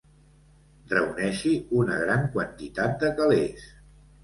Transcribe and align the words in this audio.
Reuneixi 0.93 1.51
una 1.83 1.99
gran 2.05 2.25
quantitat 2.39 2.99
de 3.07 3.15
calés. 3.23 3.71